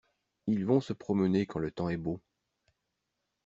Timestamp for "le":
1.59-1.69